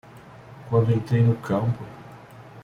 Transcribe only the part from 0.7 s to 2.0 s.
entrei no campo